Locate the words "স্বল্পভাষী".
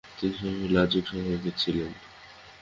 0.33-0.73